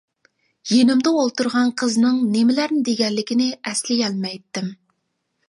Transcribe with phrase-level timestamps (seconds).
[0.69, 4.75] يېنىمدا ئولتۇرغان قىزنىڭ نېمىلەرنى دېگەنلىكىنى ئەسلىيەلمەيتتىم.